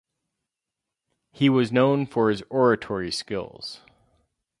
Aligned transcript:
He 1.31 1.47
was 1.47 1.71
known 1.71 2.07
for 2.07 2.31
his 2.31 2.41
oratory 2.49 3.11
skills. 3.11 3.81